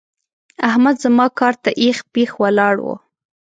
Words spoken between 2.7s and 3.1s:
وو.